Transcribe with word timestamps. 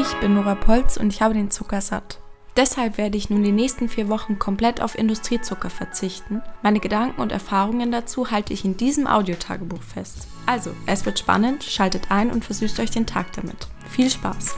Ich 0.00 0.14
bin 0.14 0.32
Nora 0.32 0.54
Polz 0.54 0.96
und 0.96 1.12
ich 1.12 1.20
habe 1.20 1.34
den 1.34 1.50
Zucker 1.50 1.82
satt. 1.82 2.20
Deshalb 2.56 2.96
werde 2.96 3.18
ich 3.18 3.28
nun 3.28 3.42
die 3.42 3.52
nächsten 3.52 3.86
vier 3.86 4.08
Wochen 4.08 4.38
komplett 4.38 4.80
auf 4.80 4.96
Industriezucker 4.96 5.68
verzichten. 5.68 6.40
Meine 6.62 6.80
Gedanken 6.80 7.20
und 7.20 7.32
Erfahrungen 7.32 7.92
dazu 7.92 8.30
halte 8.30 8.54
ich 8.54 8.64
in 8.64 8.78
diesem 8.78 9.06
Audiotagebuch 9.06 9.82
fest. 9.82 10.26
Also, 10.46 10.70
es 10.86 11.04
wird 11.04 11.18
spannend, 11.18 11.64
schaltet 11.64 12.10
ein 12.10 12.30
und 12.30 12.46
versüßt 12.46 12.80
euch 12.80 12.90
den 12.90 13.04
Tag 13.04 13.34
damit. 13.34 13.68
Viel 13.90 14.08
Spaß! 14.08 14.54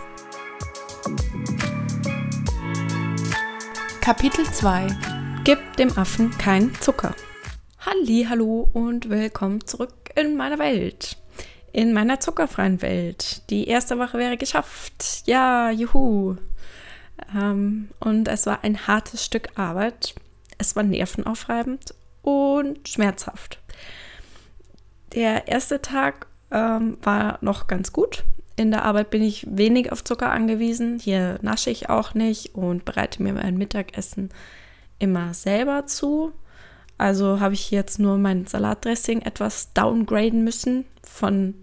Kapitel 4.01 4.45
2 4.45 4.87
Gib 5.43 5.59
dem 5.77 5.91
Affen 5.99 6.31
kein 6.39 6.73
Zucker. 6.77 7.17
Halli, 7.81 8.27
hallo 8.29 8.71
und 8.73 9.11
willkommen 9.11 9.67
zurück 9.67 10.11
in 10.15 10.37
meiner 10.37 10.61
Welt. 10.61 11.17
In 11.73 11.93
meiner 11.93 12.21
zuckerfreien 12.21 12.83
Welt. 12.83 13.43
Die 13.51 13.67
erste 13.67 13.99
Woche 13.99 14.19
wäre 14.19 14.37
geschafft. 14.37 15.23
Ja, 15.27 15.71
juhu. 15.71 16.37
Ähm, 17.35 17.89
und 17.99 18.29
es 18.29 18.47
war 18.47 18.63
ein 18.63 18.87
hartes 18.87 19.25
Stück 19.25 19.49
Arbeit. 19.55 20.15
Es 20.59 20.77
war 20.77 20.83
nervenaufreibend 20.83 21.95
und 22.23 22.89
schmerzhaft. 22.89 23.59
Der 25.15 25.49
erste 25.49 25.81
Tag 25.81 26.27
ähm, 26.51 26.99
war 27.03 27.39
noch 27.41 27.67
ganz 27.67 27.93
gut. 27.93 28.25
In 28.57 28.71
der 28.71 28.85
Arbeit 28.85 29.11
bin 29.11 29.23
ich 29.23 29.47
wenig 29.49 29.93
auf 29.93 30.05
Zucker 30.05 30.31
angewiesen. 30.31 30.99
Hier 30.99 31.39
nasche 31.43 31.71
ich 31.71 31.89
auch 31.89 32.15
nicht 32.15 32.55
und 32.55 32.85
bereite 32.85 33.23
mir 33.23 33.33
mein 33.33 33.57
Mittagessen 33.57 34.31
immer 34.99 35.33
selber 35.35 35.87
zu. 35.87 36.33
Also 37.03 37.41
habe 37.41 37.55
ich 37.55 37.73
jetzt 37.73 37.99
nur 37.99 38.17
mein 38.17 38.47
Salatdressing 38.47 39.23
etwas 39.23 39.73
downgraden 39.73 40.45
müssen 40.45 40.85
von, 41.03 41.55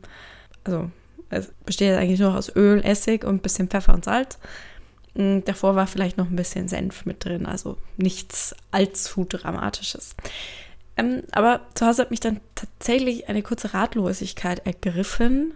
also 0.66 0.92
es 1.30 1.54
besteht 1.66 1.98
eigentlich 1.98 2.20
nur 2.20 2.36
aus 2.36 2.54
Öl, 2.54 2.82
Essig 2.84 3.24
und 3.24 3.36
ein 3.36 3.40
bisschen 3.40 3.70
Pfeffer 3.70 3.94
und 3.94 4.04
Salz. 4.04 4.38
Mm, 5.14 5.40
davor 5.46 5.78
war 5.78 5.88
vielleicht 5.88 6.18
noch 6.18 6.30
ein 6.30 6.36
bisschen 6.36 6.68
Senf 6.68 7.06
mit 7.06 7.23
drin, 7.23 7.46
also 7.46 7.78
nichts 7.96 8.54
allzu 8.72 9.23
Dramatisches. 9.23 10.18
Ähm, 10.98 11.23
aber 11.31 11.62
zu 11.74 11.86
Hause 11.86 12.02
hat 12.02 12.12
mich 12.12 12.20
dann 12.20 12.42
tatsächlich 12.56 13.30
eine 13.30 13.42
kurze 13.42 13.74
Ratlosigkeit 13.74 14.66
ergriffen. 14.66 15.53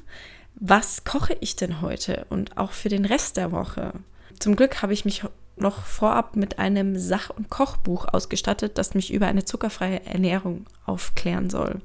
Was 0.55 1.03
koche 1.03 1.35
ich 1.41 1.57
denn 1.57 1.81
heute 1.81 2.25
und 2.29 2.57
auch 2.57 2.71
für 2.71 2.87
den 2.87 3.03
Rest 3.03 3.35
der 3.35 3.51
Woche? 3.51 3.91
Zum 4.39 4.55
Glück 4.55 4.81
habe 4.81 4.93
ich 4.93 5.03
mich 5.03 5.25
noch 5.55 5.85
vorab 5.85 6.35
mit 6.35 6.59
einem 6.59 6.97
Sach- 6.97 7.29
und 7.29 7.49
Kochbuch 7.49 8.07
ausgestattet, 8.11 8.77
das 8.77 8.95
mich 8.95 9.13
über 9.13 9.27
eine 9.27 9.45
zuckerfreie 9.45 10.05
Ernährung 10.05 10.65
aufklären 10.85 11.49
soll. 11.49 11.81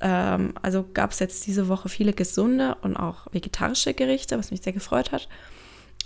Ähm, 0.00 0.54
also 0.62 0.84
gab 0.94 1.12
es 1.12 1.18
jetzt 1.18 1.46
diese 1.46 1.68
Woche 1.68 1.88
viele 1.88 2.12
gesunde 2.12 2.76
und 2.82 2.96
auch 2.96 3.26
vegetarische 3.32 3.94
Gerichte, 3.94 4.38
was 4.38 4.50
mich 4.50 4.62
sehr 4.62 4.72
gefreut 4.72 5.12
hat. 5.12 5.28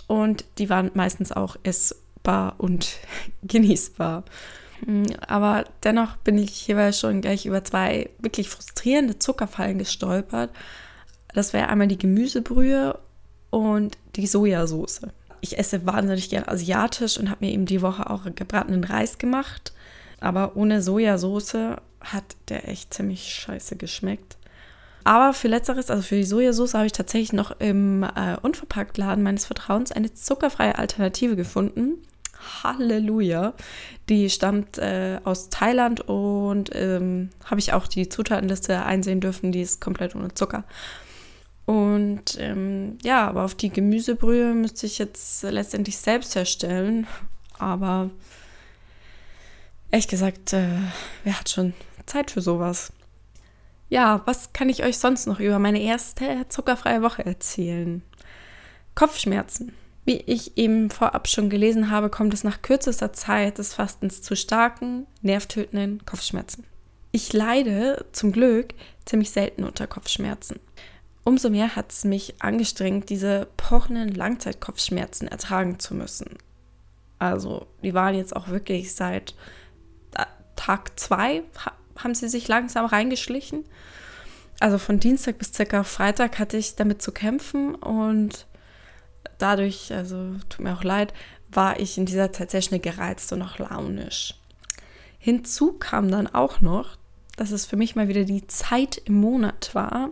Und 0.07 0.45
die 0.57 0.69
waren 0.69 0.91
meistens 0.93 1.31
auch 1.31 1.55
essbar 1.63 2.55
und 2.57 2.97
genießbar. 3.43 4.23
Hm, 4.85 5.05
aber 5.25 5.63
dennoch 5.83 6.17
bin 6.17 6.37
ich 6.37 6.51
hierbei 6.51 6.91
schon 6.91 7.21
gleich 7.21 7.45
über 7.45 7.63
zwei 7.63 8.09
wirklich 8.19 8.49
frustrierende 8.49 9.17
Zuckerfallen 9.17 9.79
gestolpert. 9.79 10.51
Das 11.33 11.53
wäre 11.53 11.69
einmal 11.69 11.87
die 11.87 11.97
Gemüsebrühe 11.97 12.99
und 13.49 13.97
die 14.15 14.27
Sojasauce. 14.27 15.01
Ich 15.45 15.59
esse 15.59 15.85
wahnsinnig 15.85 16.31
gern 16.31 16.47
asiatisch 16.47 17.19
und 17.19 17.29
habe 17.29 17.45
mir 17.45 17.51
eben 17.51 17.67
die 17.67 17.83
Woche 17.83 18.09
auch 18.09 18.23
gebratenen 18.33 18.83
Reis 18.83 19.19
gemacht. 19.19 19.73
Aber 20.19 20.55
ohne 20.55 20.81
Sojasauce 20.81 21.77
hat 22.01 22.23
der 22.49 22.67
echt 22.67 22.95
ziemlich 22.95 23.31
scheiße 23.31 23.75
geschmeckt. 23.75 24.37
Aber 25.03 25.33
für 25.33 25.47
Letzteres, 25.47 25.91
also 25.91 26.01
für 26.01 26.15
die 26.15 26.23
Sojasauce, 26.23 26.73
habe 26.73 26.87
ich 26.87 26.93
tatsächlich 26.93 27.31
noch 27.31 27.59
im 27.59 28.01
äh, 28.01 28.37
Unverpacktladen 28.41 29.23
meines 29.23 29.45
Vertrauens 29.45 29.91
eine 29.91 30.11
zuckerfreie 30.11 30.79
Alternative 30.79 31.35
gefunden. 31.35 31.99
Halleluja. 32.63 33.53
Die 34.09 34.31
stammt 34.31 34.79
äh, 34.79 35.19
aus 35.25 35.49
Thailand 35.49 36.01
und 36.09 36.71
ähm, 36.73 37.29
habe 37.43 37.59
ich 37.59 37.71
auch 37.71 37.85
die 37.85 38.09
Zutatenliste 38.09 38.83
einsehen 38.83 39.21
dürfen. 39.21 39.51
Die 39.51 39.61
ist 39.61 39.79
komplett 39.79 40.15
ohne 40.15 40.33
Zucker. 40.33 40.63
Und 41.65 42.37
ähm, 42.39 42.97
ja, 43.03 43.27
aber 43.27 43.43
auf 43.43 43.55
die 43.55 43.69
Gemüsebrühe 43.69 44.53
müsste 44.53 44.85
ich 44.85 44.99
jetzt 44.99 45.43
letztendlich 45.43 45.97
selbst 45.97 46.35
herstellen. 46.35 47.07
Aber 47.57 48.11
ehrlich 49.89 50.07
gesagt, 50.07 50.53
äh, 50.53 50.67
wer 51.23 51.39
hat 51.39 51.49
schon 51.49 51.73
Zeit 52.05 52.31
für 52.31 52.41
sowas? 52.41 52.91
Ja, 53.89 54.21
was 54.25 54.53
kann 54.53 54.69
ich 54.69 54.83
euch 54.83 54.97
sonst 54.97 55.25
noch 55.27 55.39
über 55.39 55.59
meine 55.59 55.81
erste 55.81 56.45
zuckerfreie 56.49 57.01
Woche 57.01 57.25
erzählen? 57.25 58.03
Kopfschmerzen. 58.93 59.73
Wie 60.05 60.17
ich 60.17 60.57
eben 60.57 60.91
vorab 60.91 61.27
schon 61.27 61.49
gelesen 61.49 61.89
habe, 61.89 62.09
kommt 62.09 62.33
es 62.33 62.43
nach 62.43 62.61
kürzester 62.61 63.11
Zeit 63.11 63.57
des 63.57 63.73
Fastens 63.73 64.21
zu 64.21 64.35
starken, 64.35 65.07
nervtötenden 65.21 66.05
Kopfschmerzen. 66.05 66.63
Ich 67.11 67.33
leide 67.33 68.05
zum 68.11 68.31
Glück 68.31 68.73
ziemlich 69.05 69.31
selten 69.31 69.63
unter 69.63 69.87
Kopfschmerzen. 69.87 70.59
Umso 71.25 71.49
mehr 71.49 71.75
hat 71.75 71.91
es 71.91 72.05
mich 72.05 72.41
angestrengt, 72.41 73.09
diese 73.09 73.47
pochenden 73.57 74.13
Langzeitkopfschmerzen 74.13 75.27
ertragen 75.27 75.79
zu 75.79 75.95
müssen. 75.95 76.37
Also, 77.19 77.67
die 77.81 77.93
waren 77.93 78.15
jetzt 78.15 78.35
auch 78.35 78.47
wirklich 78.47 78.93
seit 78.93 79.33
äh, 80.15 80.25
Tag 80.55 80.97
zwei 80.99 81.43
haben 81.97 82.13
sie 82.13 82.29
sich 82.29 82.47
langsam 82.47 82.85
reingeschlichen. 82.85 83.65
Also 84.59 84.77
von 84.77 84.99
Dienstag 84.99 85.37
bis 85.37 85.53
circa 85.53 85.83
Freitag 85.83 86.39
hatte 86.39 86.57
ich 86.57 86.75
damit 86.75 87.01
zu 87.01 87.11
kämpfen 87.11 87.75
und 87.75 88.45
dadurch, 89.37 89.93
also 89.93 90.35
tut 90.49 90.63
mir 90.63 90.73
auch 90.73 90.83
leid, 90.83 91.13
war 91.49 91.79
ich 91.79 91.97
in 91.97 92.05
dieser 92.05 92.31
Zeit 92.31 92.51
sehr 92.51 92.61
schnell 92.61 92.79
gereizt 92.79 93.31
und 93.33 93.41
auch 93.41 93.57
launisch. 93.57 94.35
Hinzu 95.19 95.73
kam 95.73 96.09
dann 96.09 96.27
auch 96.27 96.61
noch, 96.61 96.97
dass 97.35 97.51
es 97.51 97.65
für 97.65 97.75
mich 97.75 97.95
mal 97.95 98.07
wieder 98.07 98.23
die 98.23 98.47
Zeit 98.47 99.01
im 99.05 99.15
Monat 99.15 99.71
war, 99.73 100.11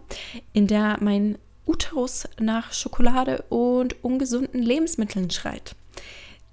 in 0.51 0.67
der 0.67 0.97
mein 1.01 1.37
Uterus 1.65 2.27
nach 2.39 2.73
Schokolade 2.73 3.43
und 3.49 4.03
ungesunden 4.03 4.61
Lebensmitteln 4.61 5.29
schreit. 5.29 5.75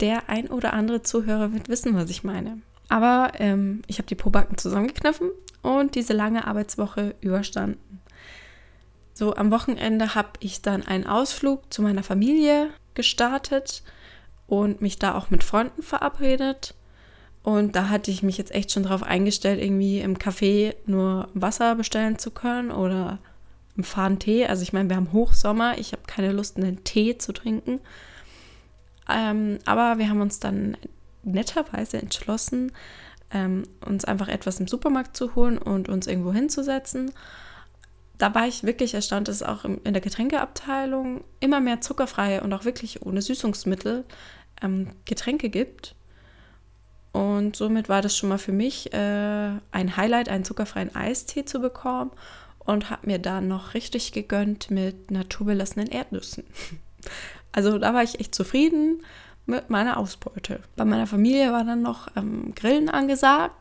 Der 0.01 0.29
ein 0.29 0.49
oder 0.49 0.73
andere 0.73 1.03
Zuhörer 1.03 1.53
wird 1.53 1.69
wissen, 1.69 1.95
was 1.95 2.11
ich 2.11 2.25
meine. 2.25 2.61
Aber 2.89 3.33
ähm, 3.39 3.83
ich 3.87 3.99
habe 3.99 4.09
die 4.09 4.15
Probacken 4.15 4.57
zusammengekniffen 4.59 5.31
und 5.63 5.95
diese 5.95 6.13
lange 6.13 6.47
Arbeitswoche 6.47 7.15
überstanden. 7.21 8.01
So, 9.13 9.35
am 9.37 9.51
Wochenende 9.51 10.15
habe 10.15 10.31
ich 10.41 10.63
dann 10.63 10.87
einen 10.87 11.07
Ausflug 11.07 11.73
zu 11.73 11.83
meiner 11.83 12.03
Familie 12.03 12.71
gestartet 12.95 13.83
und 14.47 14.81
mich 14.81 14.99
da 14.99 15.15
auch 15.15 15.31
mit 15.31 15.45
Freunden 15.45 15.83
verabredet. 15.83 16.75
Und 17.43 17.75
da 17.75 17.89
hatte 17.89 18.11
ich 18.11 18.23
mich 18.23 18.37
jetzt 18.37 18.55
echt 18.55 18.71
schon 18.71 18.83
darauf 18.83 19.03
eingestellt, 19.03 19.63
irgendwie 19.63 20.01
im 20.01 20.19
Café 20.19 20.75
nur 20.87 21.29
Wasser 21.33 21.75
bestellen 21.75 22.19
zu 22.19 22.31
können 22.31 22.71
oder 22.71 23.19
einen 23.77 23.85
fahren 23.85 24.19
Tee. 24.19 24.47
Also 24.47 24.63
ich 24.63 24.73
meine, 24.73 24.89
wir 24.89 24.97
haben 24.97 25.13
Hochsommer, 25.13 25.79
ich 25.79 25.93
habe 25.93 26.03
keine 26.07 26.33
Lust, 26.33 26.57
einen 26.57 26.85
Tee 26.85 27.17
zu 27.17 27.33
trinken. 27.33 27.81
Ähm, 29.09 29.59
aber 29.65 29.99
wir 29.99 30.09
haben 30.09 30.21
uns 30.21 30.39
dann 30.39 30.77
netterweise 31.23 31.99
entschlossen, 31.99 32.73
ähm, 33.31 33.65
uns 33.85 34.05
einfach 34.05 34.29
etwas 34.29 34.61
im 34.61 34.69
Supermarkt 34.69 35.17
zu 35.17 35.35
holen 35.35 35.59
und 35.59 35.89
uns 35.89 36.07
irgendwo 36.07 36.33
hinzusetzen. 36.33 37.13
Da 38.19 38.35
war 38.35 38.47
ich 38.47 38.65
wirklich 38.65 38.93
erstaunt, 38.93 39.29
dass 39.29 39.37
es 39.37 39.43
auch 39.43 39.65
in 39.65 39.83
der 39.85 40.03
Getränkeabteilung 40.03 41.25
immer 41.41 41.61
mehr 41.61 41.81
zuckerfreie 41.81 42.43
und 42.43 42.53
auch 42.53 42.67
wirklich 42.67 43.05
ohne 43.07 43.23
Süßungsmittel 43.23 44.05
ähm, 44.63 44.89
Getränke 45.07 45.49
gibt. 45.49 45.95
Und 47.41 47.57
somit 47.57 47.89
war 47.89 48.03
das 48.03 48.15
schon 48.15 48.29
mal 48.29 48.39
für 48.39 48.53
mich 48.53 48.93
äh, 48.93 49.51
ein 49.73 49.97
Highlight, 49.97 50.29
einen 50.29 50.45
zuckerfreien 50.45 50.95
Eistee 50.95 51.47
zu 51.47 51.59
bekommen 51.59 52.11
und 52.59 52.91
habe 52.91 53.07
mir 53.07 53.19
dann 53.19 53.49
noch 53.49 53.73
richtig 53.73 54.13
gegönnt 54.13 54.71
mit 54.71 55.11
naturbelassenen 55.11 55.89
Erdnüssen. 55.89 56.45
Also 57.53 57.79
da 57.79 57.95
war 57.95 58.05
ich 58.05 58.21
echt 58.21 58.33
zufrieden 58.33 59.03
mit 59.45 59.71
meiner 59.71 59.97
Ausbeute. 59.97 60.61
Bei 60.77 60.85
meiner 60.85 61.09
Familie 61.09 61.51
war 61.51 61.65
dann 61.65 61.83
noch 61.83 62.07
ähm, 62.15 62.55
Grillen 62.55 62.89
angesagt. 62.89 63.57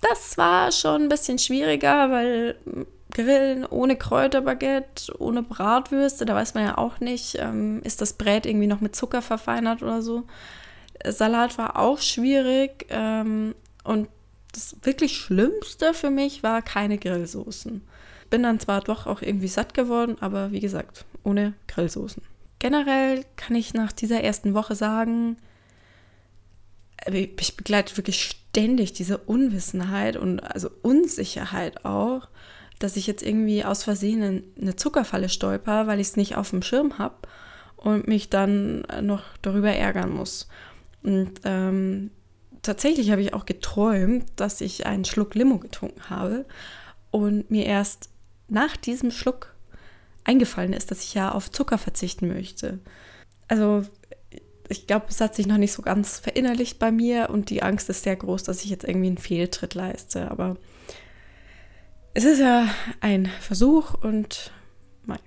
Das 0.00 0.38
war 0.38 0.70
schon 0.70 1.02
ein 1.02 1.08
bisschen 1.08 1.40
schwieriger, 1.40 2.08
weil 2.12 2.54
hm, 2.64 2.86
Grillen 3.10 3.66
ohne 3.66 3.96
Kräuterbaguette, 3.96 5.18
ohne 5.18 5.42
Bratwürste, 5.42 6.24
da 6.24 6.36
weiß 6.36 6.54
man 6.54 6.66
ja 6.66 6.78
auch 6.78 7.00
nicht, 7.00 7.36
ähm, 7.40 7.80
ist 7.82 8.00
das 8.00 8.12
Brät 8.12 8.46
irgendwie 8.46 8.68
noch 8.68 8.80
mit 8.80 8.94
Zucker 8.94 9.22
verfeinert 9.22 9.82
oder 9.82 10.00
so. 10.00 10.22
Salat 11.12 11.58
war 11.58 11.78
auch 11.78 12.00
schwierig 12.00 12.86
ähm, 12.90 13.54
und 13.84 14.08
das 14.52 14.76
wirklich 14.82 15.16
Schlimmste 15.16 15.94
für 15.94 16.10
mich 16.10 16.42
war 16.42 16.62
keine 16.62 16.98
Grillsoßen. 16.98 17.82
Bin 18.30 18.42
dann 18.42 18.58
zwar 18.60 18.80
doch 18.80 19.06
auch 19.06 19.22
irgendwie 19.22 19.48
satt 19.48 19.74
geworden, 19.74 20.16
aber 20.20 20.50
wie 20.52 20.60
gesagt, 20.60 21.04
ohne 21.22 21.54
Grillsoßen 21.68 22.22
generell 22.58 23.24
kann 23.36 23.56
ich 23.56 23.74
nach 23.74 23.92
dieser 23.92 24.22
ersten 24.22 24.54
Woche 24.54 24.74
sagen, 24.74 25.36
äh, 27.04 27.28
ich 27.38 27.56
begleite 27.56 27.96
wirklich 27.96 28.22
ständig 28.22 28.92
diese 28.92 29.18
Unwissenheit 29.18 30.16
und 30.16 30.40
also 30.40 30.70
Unsicherheit 30.82 31.84
auch, 31.84 32.28
dass 32.78 32.96
ich 32.96 33.06
jetzt 33.06 33.22
irgendwie 33.22 33.64
aus 33.64 33.84
Versehen 33.84 34.22
in 34.22 34.44
eine 34.60 34.76
Zuckerfalle 34.76 35.28
stolper, 35.28 35.86
weil 35.86 36.00
ich 36.00 36.08
es 36.08 36.16
nicht 36.16 36.36
auf 36.36 36.50
dem 36.50 36.62
Schirm 36.62 36.98
habe 36.98 37.16
und 37.76 38.06
mich 38.08 38.28
dann 38.30 38.86
noch 39.00 39.22
darüber 39.42 39.70
ärgern 39.70 40.10
muss. 40.10 40.48
Und 41.06 41.40
ähm, 41.44 42.10
tatsächlich 42.62 43.12
habe 43.12 43.22
ich 43.22 43.32
auch 43.32 43.46
geträumt, 43.46 44.24
dass 44.34 44.60
ich 44.60 44.86
einen 44.86 45.04
Schluck 45.04 45.36
Limo 45.36 45.58
getrunken 45.58 46.10
habe 46.10 46.44
und 47.12 47.48
mir 47.48 47.64
erst 47.64 48.10
nach 48.48 48.76
diesem 48.76 49.12
Schluck 49.12 49.54
eingefallen 50.24 50.72
ist, 50.72 50.90
dass 50.90 51.04
ich 51.04 51.14
ja 51.14 51.30
auf 51.30 51.52
Zucker 51.52 51.78
verzichten 51.78 52.26
möchte. 52.26 52.80
Also 53.46 53.84
ich 54.68 54.88
glaube, 54.88 55.06
es 55.08 55.20
hat 55.20 55.36
sich 55.36 55.46
noch 55.46 55.58
nicht 55.58 55.72
so 55.72 55.80
ganz 55.80 56.18
verinnerlicht 56.18 56.80
bei 56.80 56.90
mir 56.90 57.30
und 57.30 57.50
die 57.50 57.62
Angst 57.62 57.88
ist 57.88 58.02
sehr 58.02 58.16
groß, 58.16 58.42
dass 58.42 58.64
ich 58.64 58.70
jetzt 58.70 58.84
irgendwie 58.84 59.06
einen 59.06 59.18
Fehltritt 59.18 59.74
leiste. 59.74 60.28
Aber 60.28 60.56
es 62.14 62.24
ist 62.24 62.40
ja 62.40 62.68
ein 62.98 63.26
Versuch 63.40 63.94
und 63.94 64.50
nein, 65.04 65.20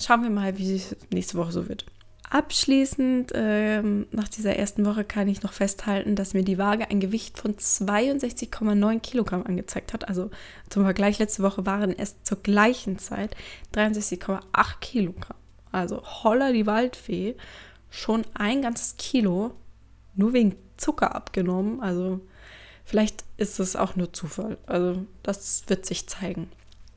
schauen 0.00 0.22
wir 0.22 0.30
mal, 0.30 0.56
wie 0.56 0.76
es 0.76 0.96
nächste 1.12 1.36
Woche 1.36 1.52
so 1.52 1.68
wird. 1.68 1.84
Abschließend, 2.30 3.32
ähm, 3.34 4.06
nach 4.12 4.28
dieser 4.28 4.54
ersten 4.54 4.86
Woche 4.86 5.02
kann 5.02 5.26
ich 5.26 5.42
noch 5.42 5.52
festhalten, 5.52 6.14
dass 6.14 6.32
mir 6.32 6.44
die 6.44 6.58
Waage 6.58 6.88
ein 6.88 7.00
Gewicht 7.00 7.36
von 7.36 7.56
62,9 7.56 9.00
Kilogramm 9.00 9.44
angezeigt 9.44 9.92
hat. 9.92 10.08
Also 10.08 10.30
zum 10.68 10.84
Vergleich, 10.84 11.18
letzte 11.18 11.42
Woche 11.42 11.66
waren 11.66 11.92
es 11.98 12.22
zur 12.22 12.40
gleichen 12.40 13.00
Zeit 13.00 13.34
63,8 13.74 14.42
Kilogramm. 14.80 15.36
Also 15.72 16.04
holla 16.04 16.52
die 16.52 16.66
Waldfee, 16.66 17.34
schon 17.90 18.22
ein 18.34 18.62
ganzes 18.62 18.96
Kilo 18.96 19.50
nur 20.14 20.32
wegen 20.32 20.54
Zucker 20.76 21.16
abgenommen. 21.16 21.80
Also 21.80 22.20
vielleicht 22.84 23.24
ist 23.38 23.58
es 23.58 23.74
auch 23.74 23.96
nur 23.96 24.12
Zufall. 24.12 24.56
Also 24.66 25.04
das 25.24 25.64
wird 25.66 25.84
sich 25.84 26.08
zeigen. 26.08 26.48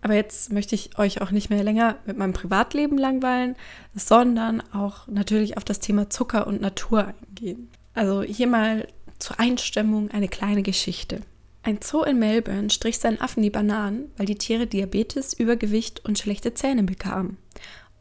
Aber 0.03 0.15
jetzt 0.15 0.51
möchte 0.51 0.75
ich 0.75 0.99
euch 0.99 1.21
auch 1.21 1.31
nicht 1.31 1.49
mehr 1.49 1.63
länger 1.63 1.95
mit 2.05 2.17
meinem 2.17 2.33
Privatleben 2.33 2.97
langweilen, 2.97 3.55
sondern 3.95 4.61
auch 4.73 5.07
natürlich 5.07 5.55
auf 5.55 5.63
das 5.63 5.79
Thema 5.79 6.09
Zucker 6.09 6.45
und 6.45 6.59
Natur 6.59 7.13
eingehen. 7.29 7.69
Also 7.93 8.21
hier 8.21 8.47
mal 8.47 8.85
zur 9.17 9.39
Einstimmung 9.39 10.11
eine 10.11 10.27
kleine 10.27 10.61
Geschichte. 10.61 11.21
Ein 11.61 11.79
Zoo 11.81 12.03
in 12.03 12.19
Melbourne 12.19 12.69
strich 12.69 12.99
seinen 12.99 13.21
Affen 13.21 13.41
die 13.41 13.49
Bananen, 13.49 14.11
weil 14.17 14.25
die 14.25 14.35
Tiere 14.35 14.67
Diabetes, 14.67 15.33
Übergewicht 15.33 16.03
und 16.03 16.19
schlechte 16.19 16.53
Zähne 16.53 16.83
bekamen 16.83 17.37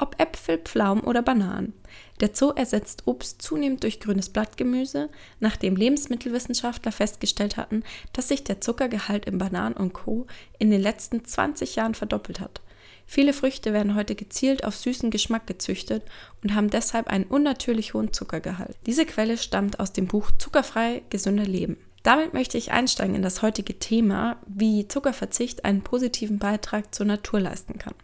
ob 0.02 0.20
Äpfel, 0.20 0.58
Pflaumen 0.58 1.04
oder 1.04 1.22
Bananen. 1.22 1.72
Der 2.20 2.30
Zoo 2.34 2.50
ersetzt 2.50 3.04
Obst 3.06 3.40
zunehmend 3.40 3.84
durch 3.84 4.00
grünes 4.00 4.28
Blattgemüse, 4.28 5.08
nachdem 5.38 5.76
Lebensmittelwissenschaftler 5.76 6.90
festgestellt 6.90 7.56
hatten, 7.56 7.84
dass 8.12 8.28
sich 8.28 8.42
der 8.42 8.60
Zuckergehalt 8.60 9.26
in 9.26 9.38
Bananen 9.38 9.76
und 9.76 9.92
Co. 9.92 10.26
in 10.58 10.70
den 10.70 10.82
letzten 10.82 11.24
20 11.24 11.76
Jahren 11.76 11.94
verdoppelt 11.94 12.40
hat. 12.40 12.60
Viele 13.06 13.32
Früchte 13.32 13.72
werden 13.72 13.94
heute 13.94 14.14
gezielt 14.14 14.64
auf 14.64 14.74
süßen 14.74 15.10
Geschmack 15.10 15.46
gezüchtet 15.46 16.02
und 16.42 16.54
haben 16.54 16.70
deshalb 16.70 17.08
einen 17.08 17.24
unnatürlich 17.24 17.94
hohen 17.94 18.12
Zuckergehalt. 18.12 18.76
Diese 18.86 19.06
Quelle 19.06 19.38
stammt 19.38 19.78
aus 19.78 19.92
dem 19.92 20.06
Buch 20.06 20.30
Zuckerfrei, 20.38 21.02
gesünder 21.10 21.44
Leben. 21.44 21.76
Damit 22.02 22.34
möchte 22.34 22.58
ich 22.58 22.72
einsteigen 22.72 23.14
in 23.14 23.22
das 23.22 23.42
heutige 23.42 23.78
Thema, 23.78 24.36
wie 24.46 24.88
Zuckerverzicht 24.88 25.64
einen 25.64 25.82
positiven 25.82 26.38
Beitrag 26.40 26.92
zur 26.92 27.06
Natur 27.06 27.38
leisten 27.38 27.78
kann. 27.78 27.94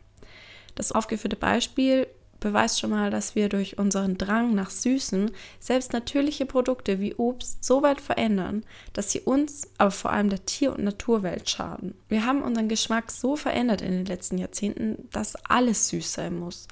Das 0.79 0.93
aufgeführte 0.93 1.35
Beispiel 1.35 2.07
beweist 2.39 2.79
schon 2.79 2.91
mal, 2.91 3.11
dass 3.11 3.35
wir 3.35 3.49
durch 3.49 3.79
unseren 3.79 4.17
Drang 4.17 4.55
nach 4.55 4.71
Süßen 4.71 5.33
selbst 5.59 5.93
natürliche 5.93 6.47
Produkte 6.47 7.01
wie 7.01 7.17
Obst 7.17 7.65
so 7.65 7.83
weit 7.83 8.01
verändern, 8.01 8.65
dass 8.93 9.11
sie 9.11 9.23
uns, 9.23 9.67
aber 9.77 9.91
vor 9.91 10.13
allem 10.13 10.31
der 10.31 10.47
Tier- 10.47 10.73
und 10.73 10.85
Naturwelt 10.85 11.51
schaden. 11.51 11.95
Wir 12.09 12.25
haben 12.25 12.43
unseren 12.43 12.69
Geschmack 12.69 13.11
so 13.11 13.35
verändert 13.35 13.83
in 13.83 13.91
den 13.91 14.07
letzten 14.07 14.39
Jahrzehnten, 14.39 15.09
dass 15.11 15.35
alles 15.47 15.89
süß 15.89 16.13
sein 16.13 16.39
muss. 16.39 16.69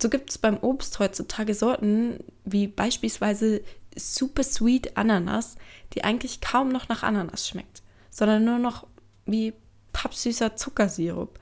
So 0.00 0.08
gibt 0.08 0.30
es 0.30 0.38
beim 0.38 0.56
Obst 0.56 0.98
heutzutage 0.98 1.52
Sorten 1.52 2.20
wie 2.46 2.68
beispielsweise 2.68 3.60
Super 3.94 4.44
Sweet 4.44 4.96
Ananas, 4.96 5.56
die 5.92 6.04
eigentlich 6.04 6.40
kaum 6.40 6.70
noch 6.70 6.88
nach 6.88 7.02
Ananas 7.02 7.46
schmeckt, 7.46 7.82
sondern 8.08 8.46
nur 8.46 8.58
noch 8.58 8.86
wie 9.26 9.52
pappsüßer 9.92 10.56
Zuckersirup. 10.56 11.38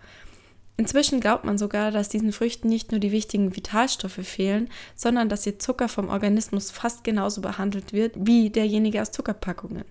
Inzwischen 0.77 1.21
glaubt 1.21 1.45
man 1.45 1.59
sogar, 1.59 1.91
dass 1.91 2.09
diesen 2.09 2.33
Früchten 2.33 2.69
nicht 2.69 2.91
nur 2.91 2.99
die 2.99 3.13
wichtigen 3.13 3.55
Vitalstoffe 3.55 4.27
fehlen, 4.27 4.69
sondern 4.95 5.29
dass 5.29 5.47
ihr 5.47 5.59
Zucker 5.59 5.89
vom 5.89 6.09
Organismus 6.09 6.71
fast 6.71 7.05
genauso 7.05 7.41
behandelt 7.41 7.93
wird 7.93 8.15
wie 8.17 8.51
derjenige 8.51 9.03
aus 9.03 9.13
Zuckerpackungen. 9.13 9.85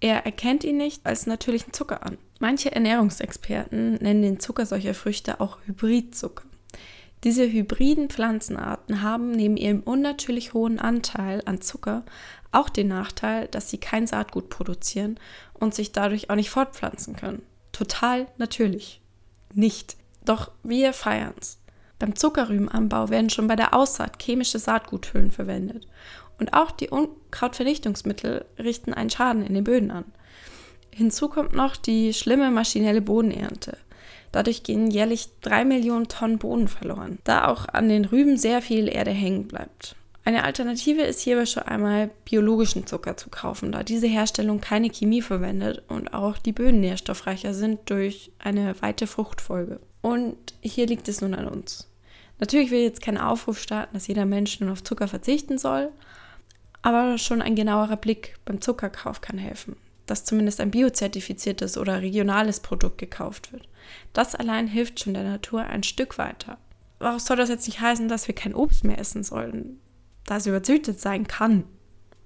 Er 0.00 0.24
erkennt 0.24 0.64
ihn 0.64 0.78
nicht 0.78 1.04
als 1.04 1.26
natürlichen 1.26 1.72
Zucker 1.72 2.04
an. 2.04 2.18
Manche 2.38 2.72
Ernährungsexperten 2.72 3.94
nennen 3.96 4.22
den 4.22 4.40
Zucker 4.40 4.66
solcher 4.66 4.94
Früchte 4.94 5.40
auch 5.40 5.58
Hybridzucker. 5.66 6.44
Diese 7.22 7.44
hybriden 7.50 8.08
Pflanzenarten 8.08 9.02
haben 9.02 9.30
neben 9.32 9.58
ihrem 9.58 9.80
unnatürlich 9.80 10.54
hohen 10.54 10.78
Anteil 10.78 11.42
an 11.44 11.60
Zucker 11.60 12.04
auch 12.50 12.70
den 12.70 12.88
Nachteil, 12.88 13.46
dass 13.48 13.68
sie 13.68 13.78
kein 13.78 14.06
Saatgut 14.06 14.48
produzieren 14.48 15.20
und 15.52 15.74
sich 15.74 15.92
dadurch 15.92 16.30
auch 16.30 16.34
nicht 16.34 16.50
fortpflanzen 16.50 17.14
können. 17.14 17.42
Total 17.72 18.26
natürlich. 18.38 19.00
Nicht. 19.52 19.96
Doch 20.24 20.50
wir 20.62 20.92
feiern's. 20.92 21.58
Beim 21.98 22.16
Zuckerrübenanbau 22.16 23.10
werden 23.10 23.30
schon 23.30 23.46
bei 23.46 23.56
der 23.56 23.74
Aussaat 23.74 24.22
chemische 24.22 24.58
Saatguthüllen 24.58 25.30
verwendet. 25.30 25.86
Und 26.38 26.54
auch 26.54 26.70
die 26.70 26.88
Unkrautvernichtungsmittel 26.88 28.46
richten 28.58 28.94
einen 28.94 29.10
Schaden 29.10 29.44
in 29.44 29.54
den 29.54 29.64
Böden 29.64 29.90
an. 29.90 30.06
Hinzu 30.90 31.28
kommt 31.28 31.52
noch 31.52 31.76
die 31.76 32.14
schlimme 32.14 32.50
maschinelle 32.50 33.02
Bodenernte. 33.02 33.76
Dadurch 34.32 34.62
gehen 34.62 34.90
jährlich 34.90 35.28
drei 35.42 35.64
Millionen 35.64 36.08
Tonnen 36.08 36.38
Boden 36.38 36.68
verloren, 36.68 37.18
da 37.24 37.48
auch 37.48 37.68
an 37.68 37.88
den 37.88 38.04
Rüben 38.04 38.36
sehr 38.36 38.62
viel 38.62 38.88
Erde 38.88 39.10
hängen 39.10 39.48
bleibt. 39.48 39.96
Eine 40.24 40.44
Alternative 40.44 41.02
ist 41.02 41.20
hierbei 41.20 41.46
schon 41.46 41.64
einmal 41.64 42.10
biologischen 42.24 42.86
Zucker 42.86 43.16
zu 43.16 43.30
kaufen, 43.30 43.72
da 43.72 43.82
diese 43.82 44.06
Herstellung 44.06 44.60
keine 44.60 44.90
Chemie 44.90 45.22
verwendet 45.22 45.82
und 45.88 46.14
auch 46.14 46.38
die 46.38 46.52
Böden 46.52 46.80
nährstoffreicher 46.80 47.54
sind 47.54 47.90
durch 47.90 48.30
eine 48.38 48.80
weite 48.80 49.06
Fruchtfolge. 49.06 49.80
Und 50.02 50.36
hier 50.60 50.86
liegt 50.86 51.08
es 51.08 51.20
nun 51.20 51.34
an 51.34 51.46
uns. 51.46 51.88
Natürlich 52.38 52.70
will 52.70 52.80
jetzt 52.80 53.02
keinen 53.02 53.18
Aufruf 53.18 53.60
starten, 53.60 53.94
dass 53.94 54.06
jeder 54.06 54.24
Mensch 54.24 54.60
nun 54.60 54.70
auf 54.70 54.82
Zucker 54.82 55.08
verzichten 55.08 55.58
soll, 55.58 55.92
aber 56.82 57.18
schon 57.18 57.42
ein 57.42 57.54
genauerer 57.54 57.96
Blick 57.96 58.38
beim 58.46 58.62
Zuckerkauf 58.62 59.20
kann 59.20 59.36
helfen, 59.36 59.76
dass 60.06 60.24
zumindest 60.24 60.60
ein 60.60 60.70
biozertifiziertes 60.70 61.76
oder 61.76 62.00
regionales 62.00 62.60
Produkt 62.60 62.96
gekauft 62.96 63.52
wird. 63.52 63.68
Das 64.14 64.34
allein 64.34 64.66
hilft 64.66 65.00
schon 65.00 65.12
der 65.12 65.24
Natur 65.24 65.64
ein 65.64 65.82
Stück 65.82 66.16
weiter. 66.16 66.56
Warum 66.98 67.18
soll 67.18 67.36
das 67.36 67.50
jetzt 67.50 67.66
nicht 67.66 67.80
heißen, 67.80 68.08
dass 68.08 68.26
wir 68.26 68.34
kein 68.34 68.54
Obst 68.54 68.84
mehr 68.84 68.98
essen 68.98 69.22
sollen, 69.22 69.78
da 70.24 70.36
es 70.36 70.46
überzüchtet 70.46 70.98
sein 70.98 71.26
kann? 71.26 71.64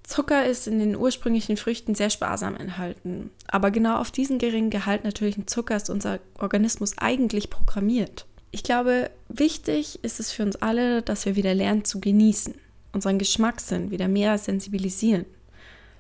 Zucker 0.05 0.45
ist 0.45 0.69
in 0.69 0.79
den 0.79 0.97
ursprünglichen 0.97 1.57
Früchten 1.57 1.95
sehr 1.95 2.11
sparsam 2.11 2.57
enthalten. 2.57 3.31
Aber 3.49 3.71
genau 3.71 3.99
auf 3.99 4.11
diesen 4.11 4.39
geringen 4.39 4.71
Gehalt 4.71 5.03
natürlichen 5.03 5.47
Zucker 5.47 5.77
ist 5.77 5.91
unser 5.91 6.21
Organismus 6.39 6.97
eigentlich 6.99 7.51
programmiert. 7.51 8.27
Ich 8.51 8.63
glaube, 8.63 9.11
wichtig 9.29 9.99
ist 10.05 10.21
es 10.21 10.31
für 10.31 10.45
uns 10.45 10.57
alle, 10.57 11.03
dass 11.03 11.27
wir 11.27 11.37
wieder 11.37 11.55
lernen 11.55 11.85
zu 11.85 12.01
genießen, 12.01 12.55
unseren 12.93 13.19
Geschmackssinn 13.19 13.91
wieder 13.91 14.07
mehr 14.07 14.39
sensibilisieren. 14.39 15.25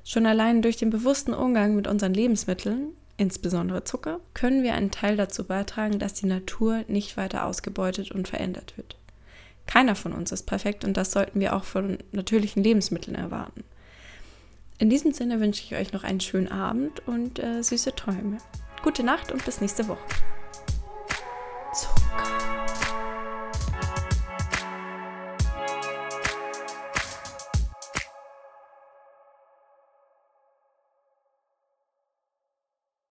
Schon 0.04 0.26
allein 0.26 0.60
durch 0.60 0.76
den 0.76 0.90
bewussten 0.90 1.32
Umgang 1.32 1.74
mit 1.74 1.88
unseren 1.88 2.12
Lebensmitteln, 2.12 2.88
insbesondere 3.16 3.84
Zucker, 3.84 4.20
können 4.34 4.62
wir 4.62 4.74
einen 4.74 4.90
Teil 4.90 5.16
dazu 5.16 5.44
beitragen, 5.44 5.98
dass 5.98 6.12
die 6.12 6.26
Natur 6.26 6.84
nicht 6.88 7.16
weiter 7.16 7.46
ausgebeutet 7.46 8.12
und 8.12 8.28
verändert 8.28 8.76
wird. 8.76 8.96
Keiner 9.66 9.94
von 9.94 10.12
uns 10.12 10.30
ist 10.30 10.44
perfekt 10.44 10.84
und 10.84 10.96
das 10.96 11.10
sollten 11.10 11.40
wir 11.40 11.56
auch 11.56 11.64
von 11.64 11.98
natürlichen 12.12 12.62
Lebensmitteln 12.62 13.16
erwarten. 13.16 13.64
In 14.78 14.90
diesem 14.90 15.12
Sinne 15.12 15.40
wünsche 15.40 15.62
ich 15.62 15.76
euch 15.76 15.92
noch 15.92 16.02
einen 16.02 16.20
schönen 16.20 16.48
Abend 16.48 17.06
und 17.06 17.38
äh, 17.38 17.62
süße 17.62 17.94
Träume. 17.94 18.38
Gute 18.82 19.04
Nacht 19.04 19.30
und 19.30 19.44
bis 19.44 19.60
nächste 19.60 19.86
Woche. 19.86 20.04